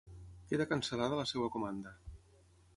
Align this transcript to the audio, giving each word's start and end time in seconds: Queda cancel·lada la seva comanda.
Queda 0.51 0.65
cancel·lada 0.71 1.21
la 1.21 1.27
seva 1.35 1.53
comanda. 1.59 1.95